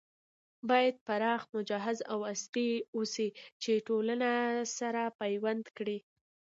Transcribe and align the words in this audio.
بايد 0.69 0.95
پراخ، 1.07 1.41
مجهز 1.55 1.99
او 2.11 2.19
عصري 2.31 2.69
اوسي 2.97 3.27
چې 3.61 3.71
ټولنه 3.87 4.31
سره 4.77 5.01
پيوند 5.19 5.65
کړي 5.77 5.97